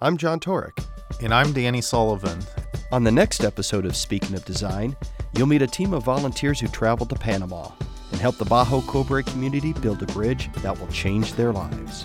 I'm 0.00 0.16
John 0.16 0.38
Torek. 0.38 0.84
And 1.20 1.34
I'm 1.34 1.52
Danny 1.52 1.80
Sullivan. 1.80 2.38
On 2.92 3.02
the 3.02 3.10
next 3.10 3.42
episode 3.42 3.84
of 3.84 3.96
Speaking 3.96 4.36
of 4.36 4.44
Design, 4.44 4.96
you'll 5.32 5.48
meet 5.48 5.60
a 5.60 5.66
team 5.66 5.92
of 5.92 6.04
volunteers 6.04 6.60
who 6.60 6.68
traveled 6.68 7.08
to 7.08 7.16
Panama 7.16 7.68
and 8.12 8.20
help 8.20 8.36
the 8.36 8.44
Bajo 8.44 8.86
Cobre 8.86 9.24
community 9.24 9.72
build 9.72 10.00
a 10.00 10.06
bridge 10.06 10.52
that 10.58 10.78
will 10.78 10.86
change 10.86 11.32
their 11.32 11.52
lives. 11.52 12.04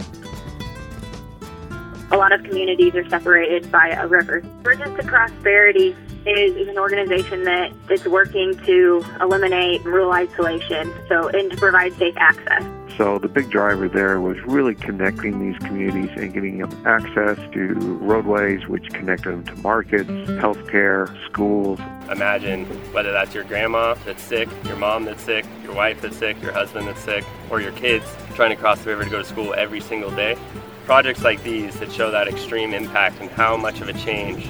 A 2.09 2.17
lot 2.17 2.31
of 2.31 2.43
communities 2.43 2.95
are 2.95 3.07
separated 3.09 3.71
by 3.71 3.89
a 3.89 4.07
river. 4.07 4.41
Bridges 4.63 4.91
to 4.97 5.03
Prosperity 5.03 5.95
is, 6.25 6.55
is 6.55 6.67
an 6.67 6.79
organization 6.79 7.43
that 7.43 7.71
is 7.91 8.05
working 8.05 8.57
to 8.65 9.05
eliminate 9.21 9.85
rural 9.85 10.11
isolation 10.11 10.91
so 11.07 11.27
and 11.27 11.51
to 11.51 11.57
provide 11.57 11.93
safe 11.93 12.15
access. 12.17 12.63
So 12.97 13.17
the 13.17 13.27
big 13.27 13.49
driver 13.49 13.89
there 13.89 14.21
was 14.21 14.39
really 14.41 14.75
connecting 14.75 15.39
these 15.39 15.57
communities 15.59 16.11
and 16.15 16.31
getting 16.31 16.59
them 16.59 16.85
access 16.85 17.39
to 17.53 17.73
roadways, 18.01 18.67
which 18.67 18.87
connected 18.89 19.31
them 19.31 19.43
to 19.45 19.55
markets, 19.57 20.09
healthcare, 20.09 21.09
schools. 21.25 21.79
Imagine 22.11 22.65
whether 22.93 23.11
that's 23.11 23.33
your 23.33 23.45
grandma 23.45 23.95
that's 24.05 24.21
sick, 24.21 24.47
your 24.65 24.75
mom 24.75 25.05
that's 25.05 25.23
sick, 25.23 25.45
your 25.63 25.73
wife 25.73 26.01
that's 26.01 26.17
sick, 26.17 26.39
your 26.41 26.51
husband 26.51 26.87
that's 26.87 27.03
sick, 27.03 27.25
or 27.49 27.61
your 27.61 27.71
kids 27.71 28.05
trying 28.35 28.51
to 28.51 28.55
cross 28.55 28.79
the 28.83 28.89
river 28.89 29.05
to 29.05 29.09
go 29.09 29.19
to 29.19 29.27
school 29.27 29.55
every 29.55 29.81
single 29.81 30.11
day. 30.11 30.37
Projects 30.85 31.23
like 31.23 31.41
these 31.43 31.79
that 31.79 31.91
show 31.91 32.11
that 32.11 32.27
extreme 32.27 32.73
impact 32.73 33.19
and 33.21 33.29
how 33.31 33.57
much 33.57 33.81
of 33.81 33.89
a 33.89 33.93
change 33.93 34.45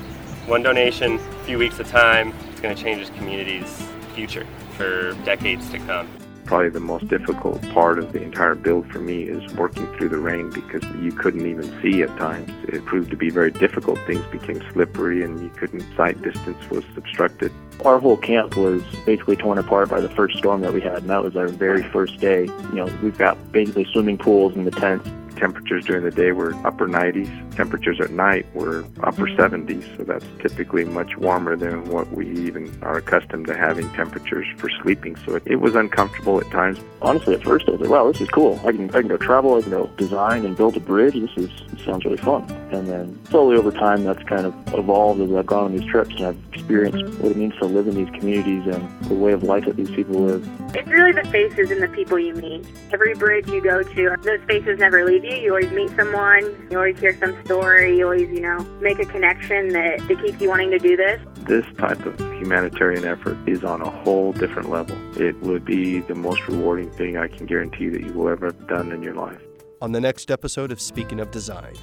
one 0.48 0.62
donation, 0.62 1.16
a 1.16 1.44
few 1.46 1.58
weeks 1.58 1.80
of 1.80 1.88
time, 1.88 2.34
it's 2.52 2.60
going 2.60 2.76
to 2.76 2.82
change 2.82 3.00
this 3.00 3.18
community's 3.18 3.82
future 4.14 4.46
for 4.76 5.14
decades 5.24 5.70
to 5.70 5.80
come 5.80 6.10
probably 6.46 6.70
the 6.70 6.80
most 6.80 7.08
difficult 7.08 7.62
part 7.70 8.00
of 8.00 8.14
the 8.14 8.22
entire 8.22 8.56
build 8.56 8.92
for 8.92 9.00
me 9.00 9.24
is 9.24 9.54
working 9.54 9.86
through 9.96 10.10
the 10.10 10.18
rain 10.18 10.50
because 10.50 10.84
you 10.96 11.12
couldn't 11.12 11.46
even 11.46 11.82
see 11.82 12.04
at 12.04 12.10
times. 12.18 12.50
It 12.68 12.86
proved 12.86 13.12
to 13.12 13.18
be 13.18 13.30
very 13.30 13.52
difficult. 13.52 14.00
Things 14.06 14.26
became 14.28 14.62
slippery 14.72 15.24
and 15.24 15.42
you 15.42 15.50
couldn't, 15.50 15.84
sight 15.96 16.22
distance 16.22 16.70
was 16.70 16.84
obstructed. 16.96 17.52
Our 17.86 18.00
whole 18.00 18.18
camp 18.18 18.56
was 18.56 18.84
basically 19.06 19.36
torn 19.36 19.58
apart 19.58 19.90
by 19.90 20.02
the 20.02 20.10
first 20.10 20.38
storm 20.38 20.62
that 20.62 20.74
we 20.74 20.82
had, 20.82 21.00
and 21.00 21.10
that 21.10 21.24
was 21.24 21.36
our 21.36 21.48
very 21.48 21.84
first 21.92 22.20
day. 22.20 22.46
You 22.46 22.76
know, 22.76 22.90
we've 23.02 23.18
got 23.18 23.52
basically 23.52 23.86
swimming 23.92 24.18
pools 24.18 24.56
in 24.56 24.66
the 24.66 24.72
tents 24.72 25.10
temperatures 25.44 25.84
during 25.84 26.06
the 26.06 26.12
day 26.12 26.32
were 26.32 26.54
upper 26.66 26.88
90s. 26.88 27.30
Temperatures 27.54 28.00
at 28.00 28.12
night 28.12 28.46
were 28.56 28.86
upper 29.02 29.28
mm-hmm. 29.28 29.56
70s, 29.56 29.98
so 29.98 30.04
that's 30.06 30.26
typically 30.40 30.86
much 30.86 31.18
warmer 31.18 31.58
than 31.58 31.84
what 31.90 32.10
we 32.14 32.30
even 32.48 32.72
are 32.82 32.98
accustomed 33.00 33.46
to 33.48 33.54
having 33.54 33.90
temperatures 33.92 34.48
for 34.58 34.70
sleeping. 34.82 35.18
So 35.26 35.36
it, 35.36 35.44
it 35.46 35.58
was 35.58 35.76
uncomfortable 35.76 36.40
at 36.40 36.50
times. 36.50 36.80
Honestly, 37.02 37.36
at 37.36 37.44
first 37.44 37.68
I 37.68 37.72
was 37.72 37.82
like, 37.82 37.90
wow, 37.90 38.10
this 38.10 38.22
is 38.22 38.30
cool. 38.30 38.58
I 38.64 38.72
can, 38.72 38.90
I 38.92 39.00
can 39.02 39.10
go 39.10 39.18
travel, 39.18 39.56
I 39.56 39.62
can 39.62 39.72
go 39.72 39.88
design 39.98 40.46
and 40.46 40.56
build 40.56 40.78
a 40.78 40.80
bridge. 40.80 41.14
This, 41.14 41.36
is, 41.36 41.50
this 41.74 41.84
sounds 41.84 42.06
really 42.06 42.24
fun. 42.30 42.50
And 42.72 42.88
then 42.88 43.20
slowly 43.26 43.58
over 43.58 43.72
time, 43.72 44.06
that's 44.06 44.24
kind 44.24 44.46
of 44.46 44.56
evolved 44.74 45.20
as 45.20 45.30
I've 45.34 45.46
gone 45.46 45.66
on 45.66 45.78
these 45.78 45.90
trips 45.92 46.16
and 46.16 46.28
I've 46.28 46.40
experienced 46.54 47.04
mm-hmm. 47.04 47.22
what 47.22 47.32
it 47.34 47.38
means 47.38 47.56
to 47.58 47.66
live 47.66 47.90
in 47.90 47.96
these 47.96 48.10
communities 48.18 48.66
and 48.74 49.04
the 49.10 49.16
way 49.16 49.34
of 49.34 49.44
life 49.44 49.66
that 49.66 49.76
these 49.76 49.92
people 49.92 50.22
live. 50.22 50.48
It's 50.74 50.88
really 50.88 51.12
the 51.12 51.28
faces 51.28 51.70
and 51.70 51.84
the 51.84 51.90
people 51.90 52.18
you 52.18 52.34
meet. 52.34 52.66
Every 52.94 53.14
bridge 53.14 53.50
you 53.50 53.62
go 53.62 53.84
to, 53.84 54.16
those 54.24 54.42
faces 54.48 54.80
never 54.80 55.04
leave 55.04 55.26
you 55.26 55.33
you. 55.38 55.44
You 55.44 55.50
always 55.50 55.72
meet 55.72 55.90
someone. 55.96 56.68
You 56.70 56.78
always 56.78 57.00
hear 57.00 57.18
some 57.20 57.36
story. 57.46 57.98
You 57.98 58.06
always, 58.06 58.30
you 58.30 58.42
know, 58.42 58.60
make 58.82 59.00
a 59.00 59.06
connection 59.06 59.70
that, 59.70 60.00
that 60.08 60.22
keeps 60.22 60.40
you 60.42 60.50
wanting 60.50 60.72
to 60.72 60.80
do 60.80 60.96
this. 60.96 61.22
This 61.48 61.66
type 61.78 62.06
of 62.06 62.18
humanitarian 62.20 63.06
effort 63.06 63.38
is 63.48 63.64
on 63.64 63.82
a 63.82 63.90
whole 63.90 64.32
different 64.34 64.70
level. 64.70 64.98
It 65.20 65.40
would 65.42 65.66
be 65.66 66.00
the 66.00 66.16
most 66.16 66.48
rewarding 66.48 66.92
thing 66.92 67.18
I 67.18 67.28
can 67.28 67.46
guarantee 67.46 67.90
that 67.90 68.02
you 68.02 68.14
will 68.14 68.30
ever 68.30 68.48
have 68.48 68.68
done 68.68 68.92
in 68.92 69.04
your 69.04 69.16
life. 69.16 69.42
On 69.82 69.92
the 69.92 70.00
next 70.00 70.32
episode 70.32 70.72
of 70.72 70.80
Speaking 70.80 71.20
of 71.20 71.32
Design. 71.32 71.74